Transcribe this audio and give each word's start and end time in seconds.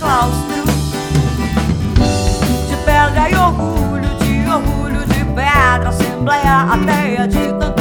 claustro 0.00 0.64
De 2.68 2.76
pedra 2.84 3.30
e 3.30 3.36
orgulho, 3.36 4.14
de 4.16 4.48
orgulho 4.48 5.06
de 5.06 5.24
pedra 5.26 5.90
Assembleia 5.90 6.62
ateia 6.72 7.28
de 7.28 7.52
tanto 7.58 7.79